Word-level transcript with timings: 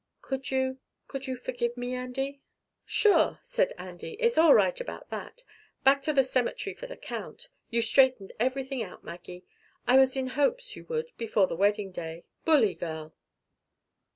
"Could 0.23 0.49
you 0.49 0.79
could 1.07 1.27
you 1.27 1.35
forgive 1.35 1.77
me, 1.77 1.93
Andy?" 1.93 2.41
"Sure," 2.87 3.37
said 3.43 3.71
Andy. 3.77 4.13
"It's 4.19 4.35
all 4.35 4.55
right 4.55 4.81
about 4.81 5.11
that. 5.11 5.43
Back 5.83 6.01
to 6.01 6.11
the 6.11 6.23
cemetery 6.23 6.73
for 6.73 6.87
the 6.87 6.97
Count. 6.97 7.49
You've 7.69 7.85
straightened 7.85 8.33
everything 8.39 8.81
out, 8.81 9.03
Maggie. 9.03 9.45
I 9.85 9.99
was 9.99 10.17
in 10.17 10.25
hopes 10.29 10.75
you 10.75 10.85
would 10.85 11.11
before 11.19 11.45
the 11.45 11.55
wedding 11.55 11.91
day. 11.91 12.23
Bully 12.45 12.73
girl!" 12.73 13.13